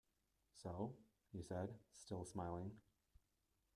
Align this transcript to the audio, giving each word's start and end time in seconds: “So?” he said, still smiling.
“So?” 0.55 0.95
he 1.31 1.43
said, 1.43 1.75
still 1.93 2.25
smiling. 2.25 2.71